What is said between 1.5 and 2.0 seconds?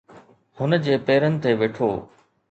ويٺو.